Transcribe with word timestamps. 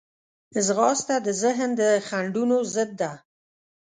ځغاسته 0.65 1.15
د 1.25 1.27
ذهن 1.41 1.69
د 1.79 1.81
خنډونو 2.07 2.57
ضد 2.73 2.89
ده 3.01 3.11